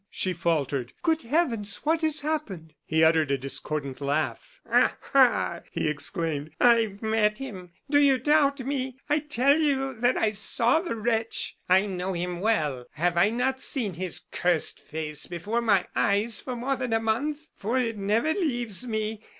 [0.09, 0.93] she faltered.
[1.03, 1.81] "Good heavens!
[1.83, 4.59] what has happened?" He uttered a discordant laugh.
[4.67, 7.73] "Ah, ha!" he exclaimed, "I met him.
[7.87, 8.97] Do you doubt me?
[9.11, 11.55] I tell you that I saw the wretch.
[11.69, 16.55] I know him well; have I not seen his cursed face before my eyes for
[16.55, 19.21] more than a month for it never leaves me.